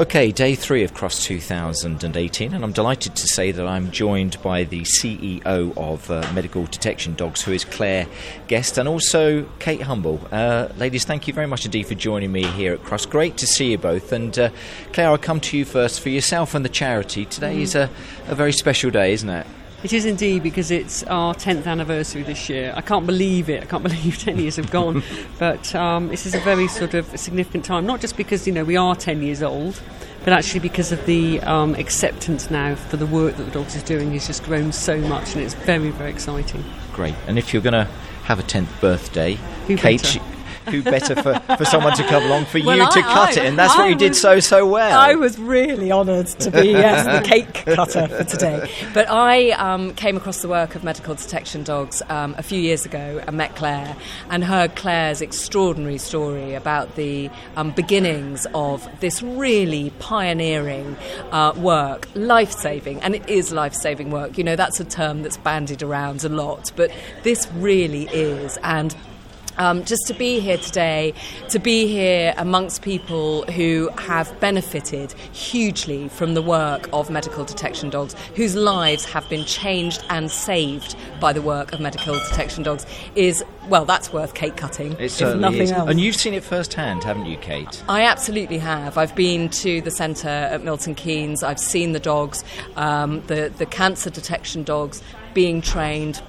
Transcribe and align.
Okay, 0.00 0.30
day 0.30 0.54
three 0.54 0.84
of 0.84 0.94
Crufts 0.94 1.24
2018, 1.24 2.54
and 2.54 2.62
I'm 2.62 2.70
delighted 2.70 3.16
to 3.16 3.26
say 3.26 3.50
that 3.50 3.66
I'm 3.66 3.90
joined 3.90 4.40
by 4.44 4.62
the 4.62 4.82
CEO 4.82 5.76
of 5.76 6.08
uh, 6.08 6.24
Medical 6.32 6.66
Detection 6.66 7.16
Dogs, 7.16 7.42
who 7.42 7.50
is 7.50 7.64
Claire 7.64 8.06
Guest, 8.46 8.78
and 8.78 8.88
also 8.88 9.42
Kate 9.58 9.82
Humble. 9.82 10.20
Uh, 10.30 10.68
ladies, 10.76 11.04
thank 11.04 11.26
you 11.26 11.34
very 11.34 11.48
much 11.48 11.64
indeed 11.64 11.88
for 11.88 11.96
joining 11.96 12.30
me 12.30 12.44
here 12.44 12.74
at 12.74 12.84
Crufts. 12.84 13.10
Great 13.10 13.36
to 13.38 13.46
see 13.48 13.72
you 13.72 13.78
both. 13.78 14.12
And 14.12 14.38
uh, 14.38 14.50
Claire, 14.92 15.08
I'll 15.08 15.18
come 15.18 15.40
to 15.40 15.58
you 15.58 15.64
first 15.64 16.00
for 16.00 16.10
yourself 16.10 16.54
and 16.54 16.64
the 16.64 16.68
charity. 16.68 17.24
Today 17.24 17.56
mm. 17.56 17.62
is 17.62 17.74
a, 17.74 17.90
a 18.28 18.36
very 18.36 18.52
special 18.52 18.92
day, 18.92 19.12
isn't 19.14 19.28
it? 19.28 19.48
It 19.84 19.92
is 19.92 20.06
indeed 20.06 20.42
because 20.42 20.72
it's 20.72 21.04
our 21.04 21.34
10th 21.34 21.66
anniversary 21.66 22.24
this 22.24 22.48
year. 22.48 22.74
I 22.76 22.80
can't 22.80 23.06
believe 23.06 23.48
it. 23.48 23.62
I 23.62 23.66
can't 23.66 23.82
believe 23.84 24.18
10 24.18 24.38
years 24.38 24.56
have 24.56 24.72
gone. 24.72 25.04
but 25.38 25.72
um, 25.74 26.08
this 26.08 26.26
is 26.26 26.34
a 26.34 26.40
very 26.40 26.66
sort 26.66 26.94
of 26.94 27.06
significant 27.18 27.64
time, 27.64 27.86
not 27.86 28.00
just 28.00 28.16
because, 28.16 28.46
you 28.46 28.52
know, 28.52 28.64
we 28.64 28.76
are 28.76 28.96
10 28.96 29.22
years 29.22 29.40
old, 29.40 29.80
but 30.24 30.32
actually 30.32 30.60
because 30.60 30.90
of 30.90 31.04
the 31.06 31.40
um, 31.42 31.76
acceptance 31.76 32.50
now 32.50 32.74
for 32.74 32.96
the 32.96 33.06
work 33.06 33.36
that 33.36 33.44
the 33.44 33.52
Dogs 33.52 33.76
is 33.76 33.84
doing 33.84 34.12
has 34.12 34.26
just 34.26 34.42
grown 34.42 34.72
so 34.72 34.98
much 34.98 35.34
and 35.34 35.44
it's 35.44 35.54
very, 35.54 35.90
very 35.90 36.10
exciting. 36.10 36.64
Great. 36.92 37.14
And 37.28 37.38
if 37.38 37.52
you're 37.52 37.62
going 37.62 37.72
to 37.72 37.88
have 38.24 38.40
a 38.40 38.42
10th 38.42 38.80
birthday, 38.80 39.38
Who 39.68 39.76
Kate, 39.76 40.18
who 40.70 40.82
better 40.82 41.14
for, 41.16 41.38
for 41.56 41.64
someone 41.64 41.96
to 41.96 42.04
come 42.04 42.24
along 42.24 42.46
for 42.46 42.60
well, 42.62 42.76
you 42.76 42.82
I, 42.82 42.90
to 42.90 43.02
cut 43.02 43.38
I, 43.38 43.42
it? 43.42 43.46
And 43.46 43.58
that's 43.58 43.74
I 43.74 43.78
what 43.78 43.88
you 43.88 43.94
was, 43.94 44.02
did 44.02 44.16
so, 44.16 44.40
so 44.40 44.66
well. 44.66 44.98
I 44.98 45.14
was 45.14 45.38
really 45.38 45.92
honoured 45.92 46.26
to 46.26 46.50
be 46.50 46.68
yes, 46.68 47.04
the 47.04 47.28
cake 47.28 47.54
cutter 47.54 48.08
for 48.08 48.24
today. 48.24 48.70
But 48.94 49.08
I 49.08 49.50
um, 49.50 49.94
came 49.94 50.16
across 50.16 50.42
the 50.42 50.48
work 50.48 50.74
of 50.74 50.84
medical 50.84 51.14
detection 51.14 51.62
dogs 51.62 52.02
um, 52.08 52.34
a 52.38 52.42
few 52.42 52.60
years 52.60 52.84
ago 52.84 53.22
and 53.26 53.36
met 53.36 53.56
Claire 53.56 53.96
and 54.30 54.44
heard 54.44 54.76
Claire's 54.76 55.20
extraordinary 55.20 55.98
story 55.98 56.54
about 56.54 56.96
the 56.96 57.30
um, 57.56 57.72
beginnings 57.72 58.46
of 58.54 58.88
this 59.00 59.22
really 59.22 59.90
pioneering 59.98 60.96
uh, 61.32 61.52
work, 61.56 62.08
life 62.14 62.52
saving, 62.52 63.00
and 63.02 63.14
it 63.14 63.28
is 63.28 63.52
life 63.52 63.74
saving 63.74 64.10
work. 64.10 64.38
You 64.38 64.44
know, 64.44 64.56
that's 64.56 64.80
a 64.80 64.84
term 64.84 65.22
that's 65.22 65.36
bandied 65.36 65.82
around 65.82 66.24
a 66.24 66.28
lot, 66.28 66.72
but 66.76 66.92
this 67.22 67.48
really 67.54 68.04
is. 68.12 68.58
And 68.62 68.94
um, 69.58 69.84
just 69.84 70.06
to 70.06 70.14
be 70.14 70.40
here 70.40 70.58
today, 70.58 71.14
to 71.50 71.58
be 71.58 71.86
here 71.86 72.34
amongst 72.36 72.82
people 72.82 73.42
who 73.52 73.90
have 73.98 74.38
benefited 74.40 75.12
hugely 75.32 76.08
from 76.08 76.34
the 76.34 76.42
work 76.42 76.88
of 76.92 77.10
medical 77.10 77.44
detection 77.44 77.90
dogs, 77.90 78.14
whose 78.34 78.54
lives 78.54 79.04
have 79.04 79.28
been 79.28 79.44
changed 79.44 80.04
and 80.10 80.30
saved 80.30 80.96
by 81.20 81.32
the 81.32 81.42
work 81.42 81.72
of 81.72 81.80
medical 81.80 82.14
detection 82.14 82.62
dogs, 82.62 82.86
is 83.14 83.44
well, 83.68 83.84
that's 83.84 84.12
worth 84.12 84.34
cake 84.34 84.56
cutting. 84.56 84.92
It 84.98 85.10
certainly 85.10 85.42
nothing 85.42 85.60
is. 85.60 85.72
Else. 85.72 85.90
And 85.90 86.00
you've 86.00 86.16
seen 86.16 86.32
it 86.32 86.42
firsthand, 86.42 87.04
haven't 87.04 87.26
you, 87.26 87.36
Kate? 87.36 87.82
I 87.88 88.02
absolutely 88.02 88.58
have. 88.58 88.96
I've 88.96 89.14
been 89.14 89.50
to 89.50 89.82
the 89.82 89.90
centre 89.90 90.28
at 90.28 90.64
Milton 90.64 90.94
Keynes. 90.94 91.42
I've 91.42 91.60
seen 91.60 91.92
the 91.92 92.00
dogs, 92.00 92.44
um, 92.76 93.20
the 93.26 93.52
the 93.56 93.66
cancer 93.66 94.10
detection 94.10 94.62
dogs 94.62 95.02
being 95.34 95.60
trained 95.60 96.22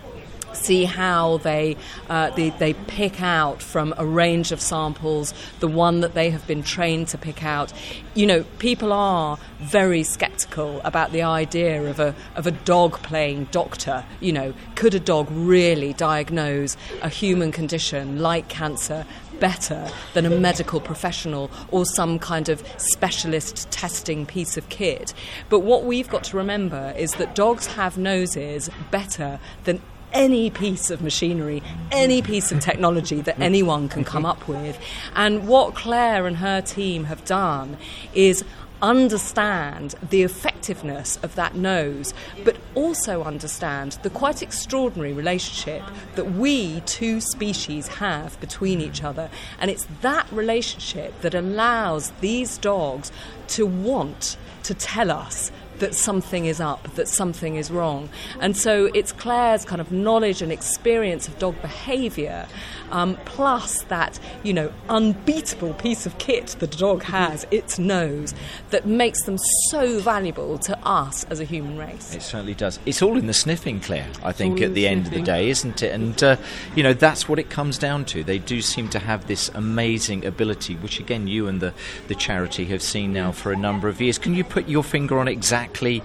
see 0.54 0.86
how 0.86 1.38
they, 1.38 1.78
uh, 2.10 2.30
they, 2.32 2.50
they 2.52 2.74
pick 2.74 3.22
out 3.22 3.62
from 3.62 3.94
a 3.98 4.06
range 4.06 4.52
of 4.52 4.62
samples 4.62 5.34
the 5.60 5.68
one 5.68 6.02
that 6.02 6.14
they 6.14 6.30
have 6.30 6.46
been 6.48 6.64
trained 6.64 7.08
to 7.10 7.18
pick 7.18 7.44
out. 7.44 7.74
You 8.14 8.26
know, 8.26 8.44
people 8.60 8.94
are 8.94 9.38
very 9.60 10.04
sceptical 10.04 10.82
about 10.84 11.12
the 11.12 11.24
idea 11.24 11.84
of 11.84 12.00
a, 12.00 12.16
of 12.36 12.48
a 12.48 12.52
dog 12.52 12.94
playing 13.04 13.46
doctor. 13.52 14.06
You 14.20 14.34
know, 14.34 14.54
could 14.76 14.94
a 14.94 15.00
dog 15.00 15.28
really 15.32 15.94
diagnose 15.94 16.78
a 17.02 17.10
human 17.10 17.52
condition 17.52 18.20
like 18.20 18.48
cancer 18.48 19.06
better 19.40 19.90
than 20.14 20.26
a 20.26 20.30
medical 20.30 20.80
professional 20.80 21.50
or 21.72 21.86
some 21.86 22.20
kind 22.20 22.50
of 22.50 22.64
specialist 22.78 23.70
testing 23.72 24.26
piece 24.26 24.58
of 24.58 24.68
kit. 24.70 25.14
But 25.50 25.60
what 25.62 25.86
we've 25.86 26.10
got 26.10 26.24
to 26.26 26.38
remember 26.38 26.94
is 26.98 27.14
that 27.14 27.36
dogs 27.36 27.68
have 27.68 27.98
noses 27.98 28.70
better 28.92 29.40
than 29.64 29.82
any 30.14 30.50
piece 30.50 30.90
of 30.90 31.02
machinery, 31.02 31.62
any 31.92 32.22
piece 32.22 32.52
of 32.52 32.60
technology 32.60 33.22
that 33.22 33.36
mm-hmm. 33.36 33.44
anyone 33.44 33.90
can 33.90 34.04
come 34.04 34.24
mm-hmm. 34.24 34.42
up 34.42 34.48
with. 34.48 34.80
And 35.16 35.48
what 35.48 35.76
Claire 35.76 36.26
and 36.28 36.38
her 36.38 36.62
team 36.62 37.06
have 37.06 37.24
done 37.26 37.78
is 38.14 38.44
understand 38.82 39.96
the 40.10 40.24
effectiveness 40.24 41.18
of 41.22 41.36
that 41.36 41.56
nose, 41.56 42.14
but 42.44 42.58
also 42.76 43.24
understand 43.24 43.94
the 44.04 44.10
quite 44.10 44.42
extraordinary 44.42 45.14
relationship 45.14 45.84
that 46.16 46.32
we, 46.34 46.82
two 46.82 47.20
species, 47.20 47.88
have 47.88 48.40
between 48.40 48.80
each 48.80 49.04
other. 49.04 49.30
And 49.60 49.70
it's 49.70 49.86
that 50.02 50.32
relationship 50.32 51.20
that 51.22 51.34
allows 51.34 52.12
these 52.22 52.58
dogs 52.58 53.12
to 53.50 53.66
want 53.66 54.38
to 54.64 54.74
tell 54.74 55.12
us 55.12 55.52
that 55.80 55.96
something 55.96 56.46
is 56.46 56.60
up, 56.60 56.96
that 56.96 57.08
something 57.08 57.56
is 57.56 57.72
wrong. 57.72 58.10
And 58.40 58.56
so 58.56 58.86
it's 58.94 59.12
Claire's 59.12 59.66
kind 59.66 59.82
of 59.82 59.92
knowledge 59.92 60.42
and 60.42 60.52
experience 60.52 61.28
of 61.28 61.40
dog 61.40 61.62
behaviour, 61.62 62.48
um, 62.92 63.18
plus 63.26 63.84
that, 63.84 64.20
you 64.44 64.54
know, 64.54 64.72
unbeatable 64.90 65.74
piece 65.76 66.06
of 66.06 66.18
kit 66.18 66.56
that 66.60 66.76
a 66.76 66.78
dog 66.78 67.04
has, 67.04 67.46
its 67.52 67.80
nose, 67.80 68.34
that 68.72 68.86
makes 68.86 69.24
them 69.24 69.38
so 69.70 70.00
valuable 70.00 70.58
to 70.58 70.78
us 70.86 71.24
as 71.26 71.40
a 71.40 71.46
human 71.46 71.78
race. 71.78 72.14
It 72.16 72.22
certainly 72.22 72.56
does. 72.56 72.80
It's 72.86 73.02
all 73.02 73.18
in 73.18 73.28
the 73.28 73.34
sniffing, 73.34 73.80
Claire, 73.80 74.08
I 74.24 74.32
think, 74.32 74.62
at 74.62 74.74
the 74.74 74.88
end 74.88 75.08
of 75.08 75.14
the 75.14 75.22
day, 75.22 75.50
isn't 75.50 75.82
it? 75.84 75.94
And, 75.94 76.22
uh, 76.24 76.36
you 76.76 76.84
know, 76.84 76.94
that's 76.94 77.30
what 77.30 77.40
it 77.40 77.50
comes 77.50 77.78
down 77.78 78.06
to. 78.06 78.24
They 78.24 78.40
do 78.40 78.62
seem 78.62 78.90
to 78.90 79.00
have 79.00 79.28
this 79.28 79.50
amazing 79.50 80.26
ability, 80.26 80.76
which, 80.76 81.00
again, 81.00 81.28
you 81.28 81.48
and 81.48 81.62
the, 81.62 81.74
the 82.08 82.16
charity 82.16 82.66
have 82.66 82.82
seen 82.82 83.14
now 83.14 83.32
for 83.32 83.52
a 83.52 83.56
number 83.56 83.88
of 83.88 84.02
years. 84.02 84.18
Can 84.18 84.34
you 84.34 84.44
put 84.44 84.68
your 84.68 84.84
finger 84.84 85.20
on 85.20 85.28
exactly 85.28 85.69
exactly 85.70 86.04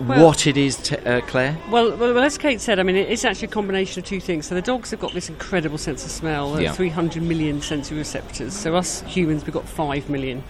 well, 0.00 0.26
what 0.26 0.46
it 0.46 0.56
is, 0.56 0.76
t- 0.76 0.96
uh, 0.96 1.20
Claire? 1.22 1.56
Well, 1.70 1.96
well, 1.96 2.18
as 2.18 2.36
Kate 2.36 2.60
said, 2.60 2.80
I 2.80 2.82
mean, 2.82 2.96
it's 2.96 3.24
actually 3.24 3.46
a 3.46 3.50
combination 3.50 4.00
of 4.02 4.06
two 4.06 4.20
things. 4.20 4.46
So 4.46 4.54
the 4.54 4.62
dogs 4.62 4.90
have 4.90 4.98
got 4.98 5.12
this 5.12 5.28
incredible 5.28 5.78
sense 5.78 6.04
of 6.04 6.10
smell, 6.10 6.54
uh, 6.54 6.58
yeah. 6.58 6.72
300 6.72 7.22
million 7.22 7.62
sensory 7.62 7.98
receptors. 7.98 8.54
So 8.54 8.74
us 8.76 9.02
humans, 9.02 9.44
we've 9.44 9.54
got 9.54 9.68
5 9.68 10.10
million. 10.10 10.42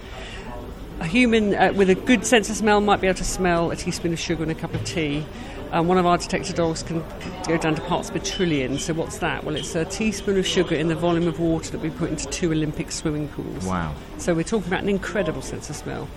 A 1.00 1.06
human 1.06 1.54
uh, 1.54 1.72
with 1.74 1.90
a 1.90 1.94
good 1.94 2.24
sense 2.24 2.48
of 2.48 2.56
smell 2.56 2.80
might 2.80 3.00
be 3.00 3.06
able 3.06 3.18
to 3.18 3.24
smell 3.24 3.70
a 3.70 3.76
teaspoon 3.76 4.12
of 4.12 4.18
sugar 4.18 4.42
in 4.42 4.50
a 4.50 4.54
cup 4.54 4.72
of 4.72 4.82
tea. 4.84 5.26
Um, 5.72 5.88
one 5.88 5.98
of 5.98 6.06
our 6.06 6.16
detector 6.16 6.52
dogs 6.52 6.82
can 6.82 7.04
go 7.46 7.58
down 7.58 7.74
to 7.74 7.82
parts 7.82 8.08
per 8.08 8.20
trillion. 8.20 8.78
So 8.78 8.94
what's 8.94 9.18
that? 9.18 9.44
Well, 9.44 9.56
it's 9.56 9.74
a 9.74 9.84
teaspoon 9.84 10.38
of 10.38 10.46
sugar 10.46 10.76
in 10.76 10.88
the 10.88 10.94
volume 10.94 11.26
of 11.26 11.40
water 11.40 11.70
that 11.72 11.80
we 11.80 11.90
put 11.90 12.10
into 12.10 12.26
two 12.28 12.52
Olympic 12.52 12.92
swimming 12.92 13.28
pools. 13.28 13.66
Wow! 13.66 13.94
So 14.18 14.34
we're 14.34 14.44
talking 14.44 14.68
about 14.68 14.84
an 14.84 14.88
incredible 14.88 15.42
sense 15.42 15.68
of 15.68 15.76
smell. 15.76 16.08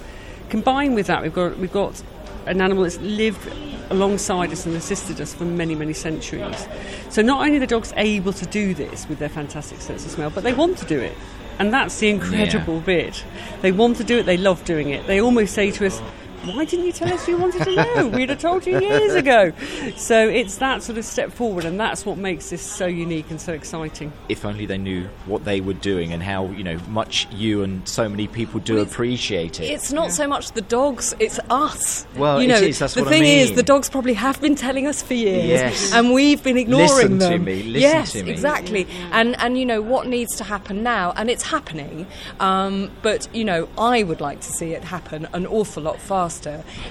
Combined 0.49 0.95
with 0.95 1.07
that, 1.07 1.23
we've 1.23 1.33
got 1.33 1.57
we've 1.57 1.71
got 1.71 2.01
an 2.45 2.61
animal 2.61 2.83
that's 2.83 2.99
lived 2.99 3.45
alongside 3.89 4.51
us 4.51 4.65
and 4.65 4.75
assisted 4.75 5.21
us 5.21 5.33
for 5.33 5.45
many, 5.45 5.75
many 5.75 5.93
centuries. 5.93 6.67
So 7.09 7.21
not 7.21 7.41
only 7.41 7.57
are 7.57 7.61
the 7.61 7.67
dogs 7.67 7.93
able 7.95 8.33
to 8.33 8.45
do 8.45 8.73
this 8.73 9.07
with 9.07 9.19
their 9.19 9.29
fantastic 9.29 9.81
sense 9.81 10.05
of 10.05 10.11
smell, 10.11 10.29
but 10.29 10.43
they 10.43 10.53
want 10.53 10.77
to 10.79 10.85
do 10.85 10.99
it. 10.99 11.17
And 11.59 11.73
that's 11.73 11.97
the 11.99 12.09
incredible 12.09 12.77
yeah. 12.77 12.85
bit. 12.85 13.23
They 13.61 13.71
want 13.71 13.97
to 13.97 14.03
do 14.03 14.19
it, 14.19 14.23
they 14.25 14.37
love 14.37 14.63
doing 14.65 14.89
it. 14.89 15.07
They 15.07 15.21
almost 15.21 15.53
say 15.53 15.71
to 15.71 15.87
us, 15.87 16.01
why 16.45 16.65
didn't 16.65 16.85
you 16.85 16.91
tell 16.91 17.11
us 17.11 17.27
you 17.27 17.37
wanted 17.37 17.63
to 17.63 17.75
know? 17.75 18.07
We'd 18.07 18.29
have 18.29 18.39
told 18.39 18.65
you 18.65 18.79
years 18.79 19.13
ago. 19.13 19.51
So 19.95 20.27
it's 20.27 20.57
that 20.57 20.83
sort 20.83 20.97
of 20.97 21.05
step 21.05 21.31
forward, 21.31 21.65
and 21.65 21.79
that's 21.79 22.05
what 22.05 22.17
makes 22.17 22.49
this 22.49 22.61
so 22.61 22.85
unique 22.85 23.29
and 23.31 23.41
so 23.41 23.53
exciting. 23.53 24.13
If 24.29 24.45
only 24.45 24.65
they 24.65 24.77
knew 24.77 25.07
what 25.25 25.45
they 25.45 25.61
were 25.61 25.73
doing 25.73 26.13
and 26.13 26.21
how 26.21 26.45
you 26.47 26.63
know 26.63 26.79
much 26.87 27.27
you 27.31 27.63
and 27.63 27.87
so 27.87 28.07
many 28.07 28.27
people 28.27 28.59
do 28.59 28.75
well, 28.75 28.83
appreciate 28.83 29.59
it. 29.59 29.65
It's 29.65 29.91
not 29.91 30.07
yeah. 30.07 30.11
so 30.11 30.27
much 30.27 30.51
the 30.51 30.61
dogs; 30.61 31.13
it's 31.19 31.39
us. 31.49 32.05
Well, 32.15 32.41
you 32.41 32.47
know, 32.47 32.57
it 32.57 32.63
is. 32.63 32.79
That's 32.79 32.93
the 32.93 33.01
what 33.01 33.09
thing 33.09 33.23
I 33.23 33.25
mean. 33.25 33.39
is, 33.39 33.53
the 33.53 33.63
dogs 33.63 33.89
probably 33.89 34.13
have 34.13 34.39
been 34.39 34.55
telling 34.55 34.87
us 34.87 35.01
for 35.01 35.15
years, 35.15 35.47
yes. 35.47 35.93
and 35.93 36.13
we've 36.13 36.43
been 36.43 36.57
ignoring 36.57 36.87
Listen 36.87 37.17
them. 37.17 37.31
To 37.31 37.39
me. 37.39 37.63
Listen 37.63 37.81
yes, 37.81 38.11
to 38.13 38.23
me. 38.23 38.31
exactly. 38.31 38.87
And 39.11 39.35
and 39.39 39.57
you 39.57 39.65
know 39.65 39.81
what 39.81 40.07
needs 40.07 40.35
to 40.37 40.43
happen 40.43 40.83
now, 40.83 41.13
and 41.15 41.29
it's 41.29 41.43
happening. 41.43 42.07
Um, 42.39 42.91
but 43.01 43.27
you 43.33 43.43
know, 43.43 43.67
I 43.77 44.03
would 44.03 44.21
like 44.21 44.41
to 44.41 44.51
see 44.51 44.73
it 44.73 44.83
happen 44.83 45.27
an 45.33 45.47
awful 45.47 45.83
lot 45.83 45.99
faster. 45.99 46.26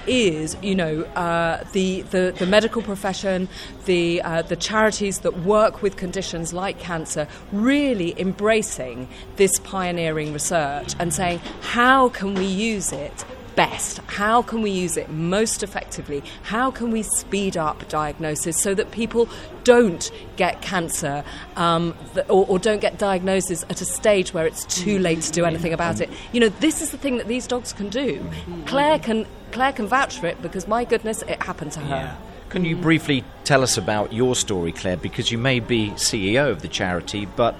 Is 0.05 0.37
is, 0.37 0.57
you 0.61 0.75
know, 0.75 1.01
uh, 1.15 1.63
the, 1.73 2.01
the, 2.01 2.33
the, 2.37 2.45
medical 2.45 2.81
profession, 2.81 3.47
the, 3.85 4.21
uh, 4.21 4.41
the 4.43 4.55
charities 4.55 5.19
that 5.19 5.39
work 5.39 5.81
with 5.81 5.97
conditions 5.97 6.53
like 6.53 6.79
cancer, 6.79 7.27
really 7.51 8.19
embracing 8.19 9.07
this 9.35 9.59
pioneering 9.59 10.33
research 10.33 10.95
and 10.99 11.13
saying, 11.13 11.39
how 11.61 12.09
can 12.09 12.33
we 12.35 12.45
use 12.45 12.91
it 12.91 13.25
best? 13.57 13.97
How 14.07 14.41
can 14.41 14.61
we 14.61 14.71
use 14.71 14.95
it 14.95 15.09
most 15.09 15.63
effectively? 15.63 16.23
How 16.43 16.71
can 16.71 16.91
we 16.91 17.03
speed 17.03 17.57
up 17.57 17.89
diagnosis 17.89 18.61
so 18.61 18.73
that 18.75 18.91
people 18.91 19.27
don't 19.65 20.09
get 20.37 20.61
cancer 20.61 21.25
um, 21.57 21.93
or, 22.29 22.45
or, 22.47 22.59
don't 22.59 22.79
get 22.79 22.97
diagnosis 22.97 23.63
at 23.63 23.81
a 23.81 23.85
stage 23.85 24.33
where 24.33 24.45
it's 24.45 24.63
too 24.65 24.99
late 24.99 25.21
to 25.23 25.31
do 25.31 25.43
anything 25.43 25.73
about 25.73 25.99
it? 25.99 26.09
You 26.31 26.39
know, 26.39 26.49
this 26.49 26.81
is 26.81 26.91
the 26.91 26.97
thing 26.97 27.17
that 27.17 27.27
these 27.27 27.47
dogs 27.47 27.73
can 27.73 27.89
do. 27.89 28.23
Claire 28.67 28.99
can 28.99 29.25
Claire 29.51 29.73
can 29.73 29.87
vouch 29.87 30.19
for 30.19 30.27
it 30.27 30.41
because 30.41 30.67
my 30.67 30.85
goodness, 30.85 31.23
it 31.23 31.41
happened 31.41 31.71
to 31.73 31.79
her. 31.79 31.95
Yeah. 31.95 32.15
Can 32.49 32.63
you 32.63 32.77
briefly 32.77 33.25
tell 33.43 33.61
us 33.61 33.77
about 33.77 34.13
your 34.13 34.33
story, 34.35 34.71
Claire? 34.71 34.95
Because 34.95 35.31
you 35.31 35.37
may 35.37 35.59
be 35.59 35.89
CEO 35.91 36.49
of 36.49 36.61
the 36.61 36.69
charity, 36.69 37.25
but 37.25 37.55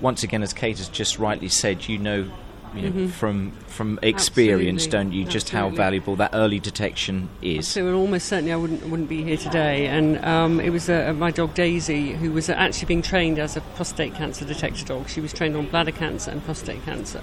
once 0.00 0.22
again, 0.22 0.44
as 0.44 0.52
Kate 0.52 0.78
has 0.78 0.88
just 0.88 1.18
rightly 1.18 1.48
said, 1.48 1.88
you 1.88 1.98
know 1.98 2.30
you 2.74 2.90
know, 2.90 3.08
from 3.08 3.52
from 3.66 3.98
experience, 4.02 4.86
Mm-hmm. 4.86 4.96
Absolutely. 4.96 5.10
don't 5.10 5.12
you? 5.12 5.24
Just 5.24 5.50
how 5.50 5.70
valuable 5.70 6.16
that 6.16 6.30
early 6.34 6.58
detection 6.58 7.28
is. 7.42 7.66
So 7.68 7.94
almost 7.94 8.28
certainly 8.28 8.52
I 8.52 8.56
wouldn't 8.56 8.84
wouldn't 8.88 9.08
be 9.08 9.22
here 9.22 9.36
today. 9.36 9.86
And 9.86 10.24
um, 10.24 10.60
it 10.60 10.70
was 10.70 10.88
uh, 10.88 11.14
my 11.16 11.30
dog 11.30 11.54
Daisy 11.54 12.12
who 12.12 12.32
was 12.32 12.48
actually 12.48 12.86
being 12.86 13.02
trained 13.02 13.38
as 13.38 13.56
a 13.56 13.60
prostate 13.60 14.14
cancer 14.14 14.44
detector 14.44 14.84
dog. 14.84 15.08
She 15.08 15.20
was 15.20 15.32
trained 15.32 15.56
on 15.56 15.66
bladder 15.66 15.92
cancer 15.92 16.30
and 16.30 16.44
prostate 16.44 16.82
cancer, 16.84 17.22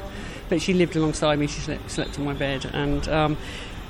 but 0.49 0.61
she 0.61 0.73
lived 0.73 0.95
alongside 0.95 1.39
me. 1.39 1.47
She 1.47 1.59
slept, 1.61 1.91
slept 1.91 2.17
on 2.19 2.25
my 2.25 2.33
bed, 2.33 2.65
and 2.73 3.07
um, 3.09 3.37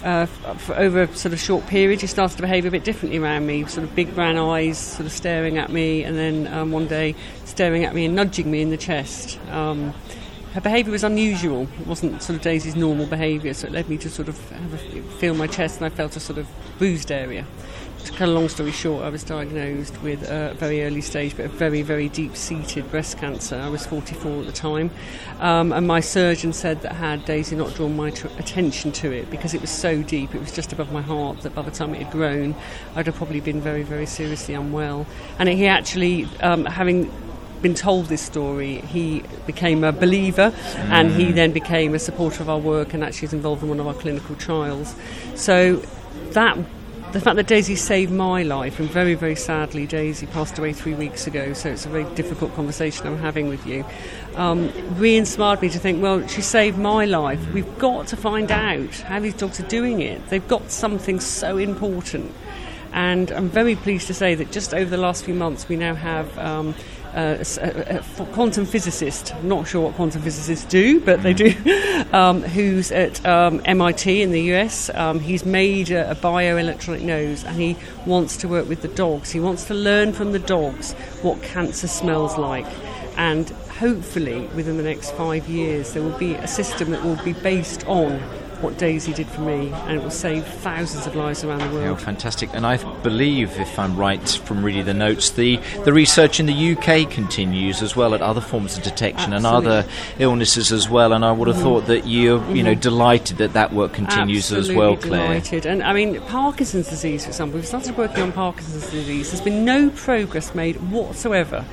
uh, 0.04 0.26
for 0.28 0.76
over 0.76 1.04
a 1.04 1.16
sort 1.16 1.34
of 1.34 1.40
short 1.40 1.66
period, 1.68 2.00
she 2.02 2.08
started 2.08 2.36
to 2.36 2.42
behave 2.42 2.66
a 2.66 2.72
bit 2.72 2.84
differently 2.84 3.18
around 3.18 3.48
me. 3.48 3.66
Sort 3.66 3.84
of 3.88 3.96
big 3.96 4.14
brown 4.14 4.38
eyes, 4.38 4.78
sort 4.78 5.06
of 5.08 5.12
staring 5.12 5.58
at 5.58 5.72
me, 5.72 6.04
and 6.04 6.16
then 6.18 6.48
um, 6.54 6.72
one 6.72 6.88
day 6.88 7.16
staring 7.46 7.86
at 7.86 7.96
me 7.96 8.06
and 8.06 8.16
nudging 8.16 8.52
me 8.52 8.62
in 8.62 8.70
the 8.70 8.78
chest. 8.78 9.40
Um, 9.50 9.94
her 10.56 10.62
behaviour 10.62 10.94
was 10.94 11.04
unusual. 11.04 11.68
It 11.82 11.86
wasn't 11.86 12.24
sort 12.24 12.38
of 12.38 12.42
Daisy's 12.42 12.78
normal 12.78 13.06
behaviour, 13.08 13.54
so 13.54 13.68
it 13.68 13.74
led 13.74 13.90
me 13.90 13.98
to 13.98 14.10
sort 14.10 14.30
of 14.30 14.40
a, 14.54 14.78
feel 15.20 15.36
my 15.36 15.48
chest, 15.48 15.82
and 15.82 15.86
I 15.86 15.90
felt 15.90 16.16
a 16.16 16.20
sort 16.22 16.40
of 16.40 16.48
bruised 16.78 17.12
area. 17.12 17.46
To 18.06 18.12
cut 18.14 18.30
a 18.30 18.32
long 18.32 18.48
story 18.48 18.72
short, 18.72 19.04
I 19.04 19.10
was 19.10 19.22
diagnosed 19.22 20.02
with 20.02 20.24
a 20.30 20.54
very 20.54 20.86
early 20.86 21.02
stage, 21.02 21.36
but 21.36 21.48
a 21.48 21.50
very, 21.50 21.82
very 21.82 22.08
deep-seated 22.08 22.90
breast 22.90 23.18
cancer. 23.18 23.58
I 23.58 23.68
was 23.68 23.86
44 23.86 24.40
at 24.40 24.46
the 24.46 24.54
time, 24.54 24.92
um, 25.42 25.74
and 25.74 25.86
my 25.86 26.00
surgeon 26.00 26.54
said 26.54 26.82
that 26.84 26.94
had 26.94 27.26
Daisy 27.26 27.58
not 27.58 27.76
drawn 27.76 27.94
my 27.94 28.12
tr- 28.12 28.28
attention 28.38 28.94
to 28.94 29.12
it, 29.12 29.30
because 29.30 29.54
it 29.54 29.60
was 29.60 29.72
so 29.72 30.04
deep, 30.04 30.34
it 30.34 30.40
was 30.40 30.54
just 30.54 30.72
above 30.72 30.90
my 30.90 31.02
heart, 31.02 31.42
that 31.42 31.54
by 31.54 31.64
the 31.64 31.72
time 31.72 31.94
it 31.94 32.02
had 32.02 32.14
grown, 32.14 32.56
I'd 32.96 33.08
have 33.08 33.16
probably 33.16 33.42
been 33.42 33.60
very, 33.60 33.84
very 33.84 34.06
seriously 34.06 34.54
unwell. 34.54 35.06
And 35.38 35.50
he 35.50 35.68
actually, 35.68 36.30
um, 36.40 36.64
having 36.64 37.12
been 37.66 37.74
told 37.74 38.06
this 38.06 38.22
story, 38.22 38.76
he 38.82 39.24
became 39.48 39.84
a 39.84 39.92
believer 39.92 40.54
and 40.92 41.10
he 41.10 41.32
then 41.32 41.52
became 41.52 41.96
a 41.96 42.00
supporter 42.00 42.44
of 42.44 42.48
our 42.48 42.60
work 42.60 42.94
and 42.94 43.04
actually 43.04 43.26
is 43.26 43.34
involved 43.34 43.64
in 43.64 43.70
one 43.70 43.80
of 43.80 43.88
our 43.88 43.96
clinical 43.96 44.36
trials. 44.36 44.94
So 45.34 45.78
that 46.34 46.60
the 47.12 47.20
fact 47.20 47.38
that 47.38 47.48
Daisy 47.48 47.76
saved 47.76 48.12
my 48.12 48.44
life, 48.44 48.80
and 48.80 48.88
very, 48.88 49.16
very 49.16 49.36
sadly, 49.36 49.88
Daisy 49.88 50.28
passed 50.28 50.60
away 50.60 50.74
three 50.74 50.94
weeks 50.94 51.26
ago, 51.26 51.54
so 51.54 51.70
it's 51.70 51.88
a 51.88 51.90
very 51.90 52.04
difficult 52.14 52.54
conversation 52.56 53.08
I'm 53.08 53.18
having 53.18 53.48
with 53.48 53.66
you, 53.66 53.84
um, 54.36 54.72
re 55.00 55.16
inspired 55.16 55.62
me 55.62 55.70
to 55.70 55.80
think, 55.80 56.04
well, 56.04 56.28
she 56.28 56.42
saved 56.42 56.78
my 56.78 57.06
life. 57.06 57.40
We've 57.52 57.80
got 57.80 58.08
to 58.08 58.18
find 58.18 58.52
out 58.52 58.94
how 59.00 59.20
these 59.22 59.34
dogs 59.34 59.60
are 59.60 59.68
doing 59.68 60.02
it. 60.02 60.28
They've 60.28 60.48
got 60.48 60.70
something 60.70 61.20
so 61.20 61.58
important. 61.58 62.32
And 62.96 63.30
I'm 63.32 63.50
very 63.50 63.76
pleased 63.76 64.08
to 64.08 64.14
say 64.14 64.36
that 64.36 64.54
just 64.54 64.74
over 64.74 64.90
the 64.90 64.98
last 64.98 65.26
few 65.26 65.34
months, 65.34 65.68
we 65.68 65.76
now 65.76 65.96
have 65.96 66.38
um, 66.40 66.74
a, 67.14 67.46
a, 67.62 67.98
a 67.98 68.26
quantum 68.28 68.66
physicist, 68.66 69.34
not 69.44 69.68
sure 69.68 69.82
what 69.82 69.96
quantum 69.96 70.22
physicists 70.22 70.64
do, 70.64 71.02
but 71.02 71.22
they 71.22 71.34
do, 71.34 71.54
um, 72.14 72.42
who's 72.42 72.94
at 72.94 73.24
um, 73.26 73.62
MIT 73.66 74.22
in 74.22 74.32
the 74.32 74.54
US. 74.54 74.90
Um, 74.96 75.20
he's 75.20 75.46
made 75.46 75.92
a, 75.92 76.12
a 76.12 76.16
bioelectronic 76.16 77.02
nose 77.02 77.44
and 77.44 77.60
he 77.60 77.76
wants 78.06 78.38
to 78.38 78.48
work 78.48 78.70
with 78.70 78.82
the 78.82 78.88
dogs. 78.88 79.30
He 79.30 79.42
wants 79.42 79.66
to 79.66 79.74
learn 79.74 80.14
from 80.14 80.32
the 80.32 80.40
dogs 80.40 80.94
what 81.22 81.44
cancer 81.44 81.90
smells 81.90 82.38
like. 82.38 82.66
And 83.18 83.50
hopefully, 83.78 84.48
within 84.56 84.78
the 84.78 84.84
next 84.84 85.12
five 85.12 85.50
years, 85.50 85.92
there 85.94 86.02
will 86.02 86.18
be 86.18 86.36
a 86.36 86.48
system 86.48 86.92
that 86.92 87.04
will 87.04 87.22
be 87.26 87.34
based 87.34 87.86
on 87.88 88.22
what 88.62 88.78
Daisy 88.78 89.14
did 89.14 89.28
for 89.28 89.42
me, 89.42 89.72
and 89.72 89.98
it 89.98 90.04
will 90.04 90.10
save 90.10 90.46
thousands 90.46 91.08
of 91.08 91.16
lives 91.16 91.44
around 91.44 91.60
the 91.60 91.70
Oh, 91.70 91.74
world. 91.74 92.02
fantastic! 92.02 92.50
And 92.54 92.66
I 92.66 92.78
believe, 93.02 93.60
if 93.60 93.78
I'm 93.78 93.96
right 93.96 94.28
from 94.28 94.64
reading 94.64 94.86
the 94.86 94.94
notes, 94.94 95.32
the, 95.32 95.58
the 95.84 95.94
research 95.94 96.40
in 96.40 96.46
the 96.46 96.76
UK 96.76 97.10
continues 97.10 97.82
as 97.82 97.96
well 97.96 98.14
at 98.14 98.22
other 98.22 98.42
forms 98.42 98.78
of 98.78 98.84
detection 98.84 99.34
and 99.34 99.46
other 99.46 99.86
illnesses 100.20 100.72
as 100.72 100.90
well. 100.90 101.14
And 101.14 101.26
I 101.26 101.32
would 101.32 101.48
have 101.48 101.58
mm. 101.58 101.64
thought 101.64 101.88
that 101.88 102.08
you're, 102.08 102.44
you 102.54 102.64
know, 102.64 102.72
mm-hmm. 102.72 102.80
delighted 102.80 103.38
that 103.38 103.54
that 103.54 103.74
work 103.74 103.94
continues 103.94 104.52
Absolutely 104.52 104.72
as 104.72 104.78
well, 104.78 104.98
Claire. 104.98 105.28
Delighted. 105.28 105.66
And 105.66 105.84
I 105.84 105.94
mean, 105.94 106.22
Parkinson's 106.22 106.90
disease, 106.90 107.24
for 107.24 107.30
example, 107.30 107.58
we've 107.58 107.68
started 107.68 107.98
working 107.98 108.24
on 108.24 108.32
Parkinson's 108.32 108.90
disease. 108.92 109.32
There's 109.32 109.42
been 109.42 109.66
no 109.66 109.90
progress 109.90 110.56
made 110.56 110.76
whatsoever 110.92 111.66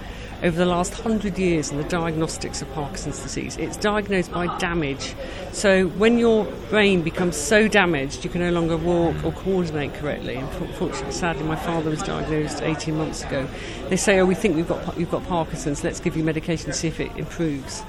over 0.43 0.57
the 0.57 0.67
last 0.67 0.93
hundred 0.95 1.39
years 1.39 1.71
in 1.71 1.77
the 1.77 1.85
diagnostics 1.85 2.63
of 2.63 2.73
Parkinson's 2.73 3.23
disease. 3.23 3.57
It's 3.57 3.77
diagnosed 3.77 4.33
by 4.33 4.57
damage. 4.59 5.15
So 5.53 5.87
when 5.89 6.19
your 6.19 6.45
brain 6.69 7.03
becomes 7.03 7.37
so 7.37 7.69
damaged, 7.69 8.25
you 8.25 8.31
can 8.31 8.41
no 8.41 8.51
longer 8.51 8.77
walk 8.77 9.25
or 9.25 9.33
coordinate 9.33 9.95
correctly. 9.95 10.35
And 10.37 10.49
for- 10.51 10.67
fortunately, 10.69 11.13
sadly, 11.13 11.45
my 11.45 11.57
father 11.57 11.91
was 11.91 12.03
diagnosed 12.03 12.61
18 12.63 12.97
months 12.97 13.23
ago. 13.23 13.47
They 13.89 13.97
say, 13.97 14.19
"Oh, 14.19 14.27
we 14.27 14.35
think 14.35 14.57
we've 14.57 14.69
got 14.69 14.99
you've 14.99 15.11
got 15.11 15.27
Parkinson's. 15.29 15.85
Let's 15.85 16.01
give 16.01 16.17
you 16.17 16.25
medication 16.25 16.67
to 16.67 16.73
see 16.73 16.89
if 16.89 16.99
it 16.99 17.13
improves." 17.17 17.83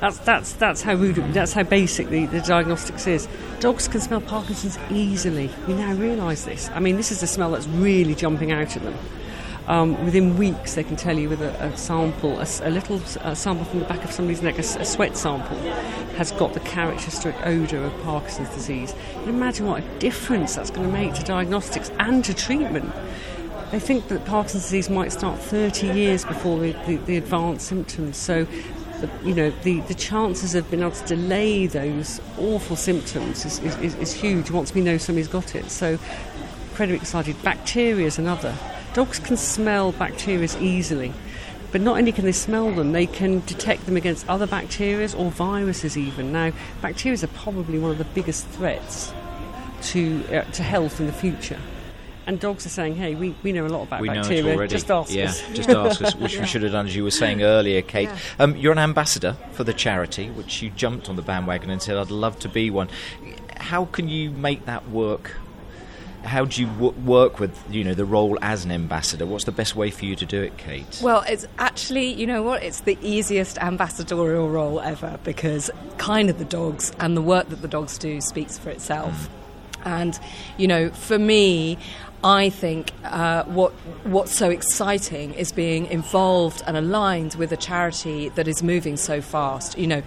That's 0.00 0.18
that's 0.18 0.52
that's 0.54 0.82
how 0.82 0.94
rude, 0.94 1.16
that's 1.34 1.52
how 1.52 1.62
basic 1.62 2.08
the, 2.08 2.24
the 2.26 2.40
diagnostics 2.40 3.06
is. 3.06 3.28
Dogs 3.60 3.86
can 3.86 4.00
smell 4.00 4.22
Parkinson's 4.22 4.78
easily. 4.90 5.50
We 5.68 5.74
now 5.74 5.92
realise 5.92 6.44
this. 6.44 6.70
I 6.74 6.80
mean, 6.80 6.96
this 6.96 7.12
is 7.12 7.22
a 7.22 7.26
smell 7.26 7.50
that's 7.50 7.68
really 7.68 8.14
jumping 8.14 8.50
out 8.50 8.76
at 8.76 8.82
them. 8.82 8.96
Um, 9.66 10.04
within 10.04 10.36
weeks, 10.36 10.74
they 10.74 10.82
can 10.82 10.96
tell 10.96 11.16
you 11.16 11.28
with 11.28 11.40
a, 11.42 11.50
a 11.64 11.76
sample, 11.76 12.40
a 12.40 12.70
little 12.70 12.96
s- 13.02 13.18
a 13.20 13.36
sample 13.36 13.64
from 13.66 13.80
the 13.80 13.84
back 13.84 14.04
of 14.04 14.10
somebody's 14.10 14.42
neck, 14.42 14.58
a, 14.58 14.62
sweat 14.62 15.16
sample, 15.16 15.56
has 16.16 16.32
got 16.32 16.54
the 16.54 16.60
characteristic 16.60 17.34
odour 17.46 17.84
of 17.84 18.02
Parkinson's 18.02 18.48
disease. 18.50 18.94
Imagine 19.26 19.66
what 19.66 19.82
a 19.82 19.98
difference 20.00 20.56
that's 20.56 20.70
going 20.70 20.86
to 20.86 20.92
make 20.92 21.14
to 21.14 21.22
diagnostics 21.22 21.90
and 22.00 22.24
to 22.24 22.34
treatment. 22.34 22.90
They 23.70 23.78
think 23.78 24.08
that 24.08 24.24
Parkinson's 24.24 24.64
disease 24.64 24.90
might 24.90 25.12
start 25.12 25.38
30 25.38 25.86
years 25.88 26.24
before 26.24 26.58
the, 26.58 26.72
the, 26.86 26.96
the 26.96 27.16
advanced 27.16 27.66
symptoms. 27.68 28.16
So, 28.16 28.46
the, 29.00 29.08
you 29.24 29.34
know, 29.34 29.50
the, 29.62 29.80
the 29.82 29.94
chances 29.94 30.56
of 30.56 30.68
being 30.70 30.82
able 30.82 30.92
to 30.92 31.06
delay 31.06 31.68
those 31.68 32.20
awful 32.38 32.74
symptoms 32.74 33.44
is, 33.44 33.60
is, 33.60 33.94
is 33.94 34.12
huge 34.12 34.50
once 34.50 34.74
we 34.74 34.80
know 34.80 34.98
somebody's 34.98 35.28
got 35.28 35.54
it. 35.54 35.70
So, 35.70 35.96
incredibly 36.70 36.96
excited. 36.96 37.40
Bacteria 37.44 38.06
is 38.08 38.18
another. 38.18 38.54
Dogs 38.94 39.18
can 39.18 39.36
smell 39.36 39.92
bacteria 39.92 40.48
easily. 40.60 41.12
But 41.72 41.80
not 41.80 41.98
only 41.98 42.10
can 42.10 42.24
they 42.24 42.32
smell 42.32 42.72
them, 42.72 42.92
they 42.92 43.06
can 43.06 43.40
detect 43.46 43.86
them 43.86 43.96
against 43.96 44.28
other 44.28 44.46
bacteria 44.46 45.08
or 45.16 45.30
viruses 45.30 45.96
even. 45.96 46.32
Now, 46.32 46.52
bacteria 46.82 47.22
are 47.22 47.28
probably 47.28 47.78
one 47.78 47.92
of 47.92 47.98
the 47.98 48.04
biggest 48.04 48.46
threats 48.48 49.12
to, 49.82 50.24
uh, 50.26 50.42
to 50.42 50.62
health 50.62 50.98
in 50.98 51.06
the 51.06 51.12
future. 51.12 51.58
And 52.26 52.38
dogs 52.38 52.66
are 52.66 52.70
saying, 52.70 52.96
hey, 52.96 53.14
we, 53.14 53.34
we 53.42 53.52
know 53.52 53.66
a 53.66 53.68
lot 53.68 53.82
about 53.82 54.02
We 54.02 54.08
bacteria, 54.08 54.68
just 54.68 54.90
ask 54.90 55.12
yeah, 55.12 55.24
us. 55.24 55.42
just 55.52 55.70
ask 55.70 56.02
us, 56.02 56.14
which 56.14 56.38
we 56.38 56.46
should 56.46 56.62
have 56.62 56.72
done, 56.72 56.86
as 56.86 56.94
you 56.94 57.04
were 57.04 57.10
saying 57.10 57.42
earlier, 57.42 57.82
Kate. 57.82 58.08
Yeah. 58.08 58.18
Um, 58.38 58.56
you're 58.56 58.72
an 58.72 58.78
ambassador 58.78 59.36
for 59.52 59.64
the 59.64 59.72
charity, 59.72 60.28
which 60.30 60.62
you 60.62 60.70
jumped 60.70 61.08
on 61.08 61.16
the 61.16 61.22
bandwagon 61.22 61.70
and 61.70 61.82
said, 61.82 61.96
"I'd 61.96 62.10
love 62.10 62.38
to 62.40 62.48
be 62.48 62.70
one." 62.70 62.88
How 63.56 63.86
can 63.86 64.08
you 64.08 64.30
make 64.30 64.66
that 64.66 64.90
work? 64.90 65.32
How 66.24 66.44
do 66.44 66.60
you 66.60 66.66
w- 66.68 66.92
work 67.04 67.40
with, 67.40 67.58
you 67.70 67.82
know, 67.84 67.94
the 67.94 68.04
role 68.04 68.38
as 68.42 68.64
an 68.64 68.70
ambassador? 68.70 69.26
What's 69.26 69.44
the 69.44 69.52
best 69.52 69.74
way 69.74 69.90
for 69.90 70.04
you 70.04 70.16
to 70.16 70.26
do 70.26 70.42
it, 70.42 70.56
Kate? 70.56 71.00
Well, 71.02 71.24
it's 71.28 71.46
actually, 71.58 72.12
you 72.12 72.26
know 72.26 72.42
what? 72.42 72.62
It's 72.62 72.80
the 72.80 72.98
easiest 73.00 73.58
ambassadorial 73.58 74.48
role 74.48 74.80
ever 74.80 75.18
because 75.24 75.70
kind 75.98 76.30
of 76.30 76.38
the 76.38 76.44
dogs 76.44 76.92
and 77.00 77.16
the 77.16 77.22
work 77.22 77.48
that 77.48 77.62
the 77.62 77.68
dogs 77.68 77.98
do 77.98 78.20
speaks 78.20 78.58
for 78.58 78.70
itself. 78.70 79.28
And, 79.84 80.18
you 80.58 80.68
know, 80.68 80.90
for 80.90 81.18
me, 81.18 81.78
I 82.22 82.50
think 82.50 82.92
uh, 83.04 83.44
what 83.44 83.72
what's 84.04 84.36
so 84.36 84.50
exciting 84.50 85.32
is 85.32 85.52
being 85.52 85.86
involved 85.86 86.62
and 86.66 86.76
aligned 86.76 87.34
with 87.36 87.50
a 87.50 87.56
charity 87.56 88.28
that 88.30 88.46
is 88.46 88.62
moving 88.62 88.98
so 88.98 89.22
fast. 89.22 89.78
You 89.78 89.86
know, 89.86 90.02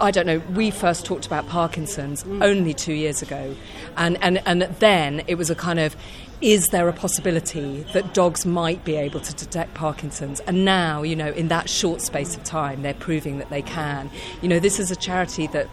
I 0.00 0.10
don't 0.10 0.26
know. 0.26 0.38
We 0.54 0.70
first 0.70 1.04
talked 1.04 1.26
about 1.26 1.48
Parkinson's 1.48 2.22
mm. 2.22 2.42
only 2.42 2.72
two 2.72 2.92
years 2.92 3.22
ago, 3.22 3.54
and, 3.96 4.16
and 4.22 4.40
and 4.46 4.62
then 4.62 5.22
it 5.26 5.36
was 5.36 5.50
a 5.50 5.54
kind 5.54 5.78
of. 5.78 5.96
Is 6.40 6.68
there 6.68 6.88
a 6.88 6.92
possibility 6.92 7.84
that 7.94 8.14
dogs 8.14 8.46
might 8.46 8.84
be 8.84 8.94
able 8.94 9.18
to 9.18 9.34
detect 9.34 9.74
Parkinson's? 9.74 10.38
And 10.40 10.64
now, 10.64 11.02
you 11.02 11.16
know, 11.16 11.32
in 11.32 11.48
that 11.48 11.68
short 11.68 12.00
space 12.00 12.36
of 12.36 12.44
time, 12.44 12.82
they're 12.82 12.94
proving 12.94 13.38
that 13.38 13.50
they 13.50 13.60
can. 13.60 14.08
You 14.40 14.48
know, 14.48 14.60
this 14.60 14.78
is 14.78 14.92
a 14.92 14.94
charity 14.94 15.48
that 15.48 15.68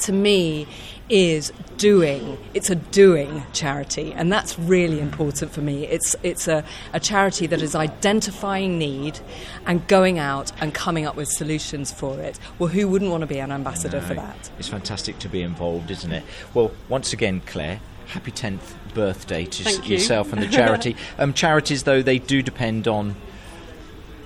to 0.00 0.12
me 0.12 0.66
is 1.08 1.52
doing 1.76 2.38
it's 2.54 2.70
a 2.70 2.74
doing 2.76 3.42
charity 3.52 4.12
and 4.12 4.30
that's 4.32 4.56
really 4.58 5.00
important 5.00 5.50
for 5.50 5.60
me 5.60 5.84
it's 5.86 6.14
it's 6.22 6.46
a, 6.46 6.62
a 6.92 7.00
charity 7.00 7.46
that 7.48 7.60
is 7.62 7.74
identifying 7.74 8.78
need 8.78 9.18
and 9.66 9.84
going 9.88 10.18
out 10.18 10.52
and 10.60 10.72
coming 10.72 11.04
up 11.06 11.16
with 11.16 11.26
solutions 11.28 11.90
for 11.90 12.20
it 12.20 12.38
well 12.60 12.68
who 12.68 12.86
wouldn't 12.86 13.10
want 13.10 13.22
to 13.22 13.26
be 13.26 13.38
an 13.40 13.50
ambassador 13.50 14.00
for 14.00 14.14
that 14.14 14.50
It's 14.58 14.68
fantastic 14.68 15.18
to 15.20 15.28
be 15.28 15.42
involved, 15.42 15.90
isn't 15.90 16.12
it? 16.12 16.22
Well, 16.54 16.70
once 16.88 17.12
again, 17.12 17.40
Claire, 17.46 17.80
happy 18.06 18.30
10th 18.30 18.74
birthday 18.94 19.44
to 19.46 19.64
s- 19.64 19.76
Thank 19.76 19.88
you. 19.88 19.96
yourself 19.96 20.32
and 20.32 20.42
the 20.42 20.48
charity. 20.48 20.96
um, 21.18 21.32
charities, 21.32 21.84
though, 21.84 22.02
they 22.02 22.18
do 22.18 22.42
depend 22.42 22.86
on 22.86 23.16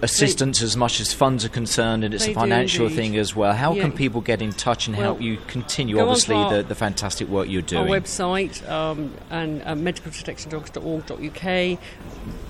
assistance 0.04 0.62
as 0.62 0.76
much 0.76 1.00
as 1.00 1.12
funds 1.12 1.44
are 1.44 1.48
concerned, 1.48 2.04
and 2.04 2.14
it's 2.14 2.28
a 2.28 2.34
financial 2.34 2.88
thing 2.88 3.16
as 3.16 3.34
well. 3.34 3.52
How 3.54 3.72
Yeah. 3.74 3.82
can 3.82 3.92
people 3.92 4.20
get 4.20 4.40
in 4.40 4.52
touch 4.52 4.86
and 4.86 4.96
Well, 4.96 5.06
help 5.06 5.20
you 5.22 5.38
continue, 5.48 5.96
go 5.96 6.02
on 6.02 6.06
to 6.06 6.10
obviously, 6.12 6.36
our- 6.36 6.56
the, 6.58 6.62
the 6.62 6.74
fantastic 6.74 7.28
work 7.28 7.48
you're 7.48 7.62
doing? 7.62 7.90
Our 7.90 8.00
website 8.00 8.68
um, 8.70 9.10
and 9.30 9.62
uh, 9.62 9.74
medicaldetectiondogs.org.uk. 9.74 11.78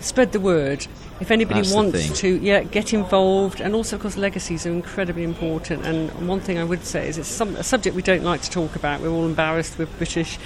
Spread 0.01 0.33
the 0.33 0.41
word. 0.41 0.87
if 1.21 1.31
anybody 1.31 1.61
That's 1.61 1.73
wants 1.73 2.21
to, 2.21 2.39
yeah, 2.43 2.65
get 2.65 2.93
involved. 2.93 3.61
And 3.61 3.73
also, 3.75 3.95
of 3.97 4.03
course, 4.03 4.17
legacies 4.17 4.67
are 4.67 4.71
incredibly 4.71 5.23
important. 5.23 5.87
And 5.87 6.11
one 6.27 6.41
thing 6.41 6.59
I 6.59 6.65
would 6.65 6.85
say 6.85 7.09
is 7.09 7.19
it's 7.19 7.29
some, 7.29 7.55
a 7.57 7.63
subject 7.63 7.95
we 7.95 8.03
don't 8.03 8.25
like 8.25 8.43
to 8.43 8.51
talk 8.51 8.75
about. 8.75 9.01
We're 9.01 9.11
all 9.11 9.25
embarrassed. 9.25 9.79
We're 9.79 9.87
British, 9.87 10.39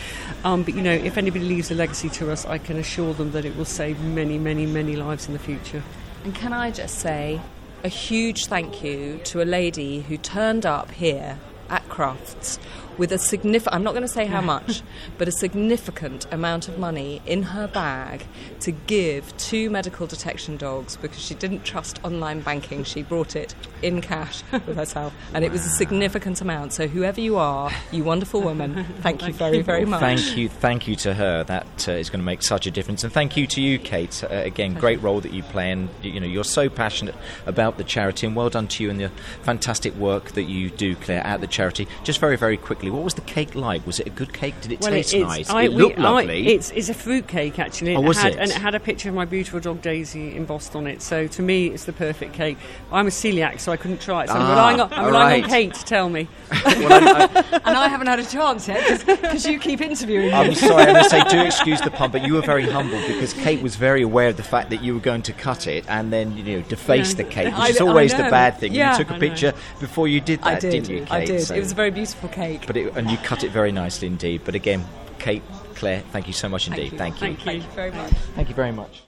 um, 0.44 0.62
but 0.64 0.74
you 0.74 0.82
know, 0.82 0.92
if 0.92 1.16
anybody 1.16 1.46
leaves 1.46 1.70
a 1.70 1.74
legacy 1.74 2.10
to 2.10 2.30
us, 2.30 2.44
I 2.44 2.58
can 2.58 2.76
assure 2.76 3.14
them 3.14 3.32
that 3.32 3.46
it 3.46 3.56
will 3.56 3.64
save 3.64 3.98
many, 4.00 4.38
many, 4.38 4.66
many 4.66 4.94
lives 4.94 5.26
in 5.26 5.32
the 5.32 5.38
future. 5.38 5.82
And 6.24 6.34
can 6.34 6.52
I 6.52 6.70
just 6.70 6.98
say 6.98 7.40
a 7.84 7.88
huge 7.88 8.46
thank 8.46 8.82
you 8.82 9.18
to 9.24 9.42
a 9.42 9.44
lady 9.44 10.00
who 10.00 10.16
turned 10.16 10.66
up 10.66 10.90
here 10.90 11.38
at 11.70 11.88
Crufts 11.88 12.58
with 12.98 13.12
a 13.12 13.18
significant, 13.18 13.74
I'm 13.74 13.84
not 13.84 13.92
going 13.92 14.02
to 14.02 14.08
say 14.08 14.26
how 14.26 14.40
much, 14.40 14.82
but 15.18 15.28
a 15.28 15.32
significant 15.32 16.26
amount 16.32 16.68
of 16.68 16.78
money 16.78 17.22
in 17.24 17.44
her 17.44 17.68
bag 17.68 18.24
to 18.60 18.72
give 18.72 19.34
to 19.38 19.70
medical 19.70 20.06
detection 20.06 20.56
dogs 20.56 20.96
because 20.96 21.20
she 21.20 21.34
didn't 21.34 21.64
trust 21.64 22.04
online 22.04 22.40
banking. 22.40 22.84
She 22.84 23.02
brought 23.02 23.36
it 23.36 23.54
in 23.82 24.00
cash 24.00 24.42
with 24.52 24.76
herself, 24.76 25.14
and 25.32 25.44
it 25.44 25.52
was 25.52 25.64
a 25.64 25.70
significant 25.70 26.40
amount. 26.40 26.72
So, 26.72 26.88
whoever 26.88 27.20
you 27.20 27.36
are, 27.36 27.70
you 27.92 28.04
wonderful 28.04 28.42
woman, 28.42 28.84
thank 29.00 29.26
you 29.26 29.32
very, 29.32 29.62
very 29.62 29.84
much. 29.84 30.00
Thank 30.00 30.36
you, 30.36 30.48
thank 30.48 30.88
you 30.88 30.96
to 30.96 31.14
her. 31.14 31.44
That 31.44 31.88
uh, 31.88 31.92
is 31.92 32.10
going 32.10 32.20
to 32.20 32.26
make 32.26 32.42
such 32.42 32.66
a 32.66 32.70
difference, 32.70 33.04
and 33.04 33.12
thank 33.12 33.36
you 33.36 33.46
to 33.46 33.60
you, 33.60 33.78
Kate. 33.78 34.22
Uh, 34.24 34.28
again, 34.28 34.74
great 34.74 35.00
role 35.00 35.20
that 35.20 35.32
you 35.32 35.42
play, 35.44 35.70
and 35.70 35.88
you 36.02 36.18
know 36.18 36.26
you're 36.26 36.44
so 36.44 36.68
passionate 36.68 37.14
about 37.46 37.78
the 37.78 37.84
charity, 37.84 38.26
and 38.26 38.34
well 38.34 38.50
done 38.50 38.66
to 38.68 38.82
you 38.82 38.90
and 38.90 39.00
the 39.00 39.10
fantastic 39.42 39.94
work 39.94 40.32
that 40.32 40.44
you 40.44 40.70
do, 40.70 40.96
Claire, 40.96 41.24
at 41.24 41.40
the 41.40 41.46
charity. 41.46 41.86
Just 42.02 42.18
very, 42.18 42.36
very 42.36 42.56
quickly, 42.56 42.87
what 42.90 43.02
was 43.04 43.14
the 43.14 43.20
cake 43.22 43.54
like? 43.54 43.86
Was 43.86 44.00
it 44.00 44.06
a 44.06 44.10
good 44.10 44.32
cake? 44.32 44.60
Did 44.60 44.72
it 44.72 44.80
taste 44.80 45.14
it's, 45.14 45.22
nice? 45.24 45.50
I- 45.50 45.62
it 45.64 45.72
we- 45.72 45.82
looked 45.82 45.98
I- 45.98 46.02
lovely. 46.02 46.48
it's, 46.48 46.70
it's 46.72 46.88
a 46.88 46.94
fruit 46.94 47.26
cake, 47.26 47.58
actually. 47.58 47.96
Oh, 47.96 48.00
was 48.00 48.18
had, 48.18 48.32
it? 48.32 48.38
And 48.38 48.50
it 48.50 48.56
had 48.56 48.74
a 48.74 48.80
picture 48.80 49.08
of 49.08 49.14
my 49.14 49.24
beautiful 49.24 49.60
dog 49.60 49.82
Daisy 49.82 50.36
embossed 50.36 50.74
on 50.76 50.86
it. 50.86 51.02
So 51.02 51.26
to 51.26 51.42
me, 51.42 51.68
it's 51.68 51.84
the 51.84 51.92
perfect 51.92 52.32
cake. 52.34 52.58
I'm 52.92 53.06
a 53.06 53.10
celiac, 53.10 53.60
so 53.60 53.72
I 53.72 53.76
couldn't 53.76 54.00
try 54.00 54.24
it. 54.24 54.28
So 54.28 54.34
I'm 54.34 54.42
Ah, 54.42 54.50
relying, 54.50 54.80
on, 54.80 54.92
I'm 54.92 55.06
relying 55.06 55.42
right. 55.42 55.44
on 55.44 55.50
Kate 55.50 55.74
to 55.74 55.84
tell 55.84 56.08
me. 56.08 56.28
Well, 56.78 56.92
I- 56.92 57.28
I- 57.52 57.60
and 57.68 57.76
I 57.76 57.88
haven't 57.88 58.06
had 58.06 58.18
a 58.18 58.24
chance 58.24 58.68
yet 58.68 59.04
because 59.06 59.44
you 59.46 59.58
keep 59.58 59.80
interviewing 59.80 60.26
me. 60.28 60.32
I'm 60.32 60.54
sorry, 60.54 60.84
I'm 60.84 60.92
going 60.94 61.04
to 61.04 61.10
say 61.10 61.22
do 61.28 61.40
excuse 61.44 61.80
the 61.80 61.90
pun, 61.90 62.10
but 62.10 62.22
you 62.26 62.34
were 62.34 62.40
very 62.42 62.64
humble 62.68 63.00
because 63.06 63.32
Kate 63.34 63.60
was 63.62 63.76
very 63.76 64.02
aware 64.02 64.28
of 64.28 64.36
the 64.36 64.42
fact 64.42 64.70
that 64.70 64.82
you 64.82 64.94
were 64.94 65.00
going 65.00 65.22
to 65.22 65.32
cut 65.32 65.66
it 65.66 65.84
and 65.88 66.12
then 66.12 66.36
you 66.36 66.42
know 66.44 66.62
deface 66.62 67.10
Yeah. 67.10 67.16
the 67.16 67.24
cake, 67.24 67.52
I- 67.52 67.60
which 67.60 67.70
is 67.70 67.80
always 67.80 68.12
the 68.12 68.22
bad 68.24 68.56
thing. 68.58 68.72
Yeah. 68.72 68.92
you 68.96 69.04
took 69.04 69.14
a 69.16 69.18
picture 69.20 69.52
before 69.80 70.08
you 70.08 70.20
did 70.20 70.40
that, 70.40 70.46
I 70.46 70.58
did. 70.60 70.82
not 70.84 70.90
you, 70.90 70.98
Kate? 71.00 71.10
I 71.12 71.24
did. 71.26 71.42
So- 71.42 71.54
It 71.54 71.60
was 71.60 71.72
a 71.72 71.74
very 71.74 71.90
beautiful 71.90 72.28
cake. 72.28 72.64
but 72.66 72.76
it, 72.78 72.96
and 72.96 73.10
you 73.10 73.16
cut 73.18 73.44
it 73.44 73.50
very 73.50 73.72
nicely 73.72 74.08
indeed. 74.08 74.42
But 74.44 74.54
again, 74.54 74.84
Kate, 75.18 75.42
Claire, 75.74 76.00
thank 76.12 76.26
you 76.26 76.32
so 76.32 76.48
much 76.48 76.68
indeed. 76.68 76.92
you. 76.92 76.98
Thank 76.98 77.14
you. 77.16 77.20
Thank 77.20 77.40
Thank 77.40 77.64
you 77.64 77.70
very 77.70 77.90
much. 77.92 78.12
Thank 78.34 78.48
you 78.48 78.54
very 78.54 78.72
much. 78.72 79.02